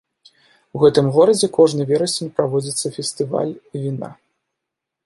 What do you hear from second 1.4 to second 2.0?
кожны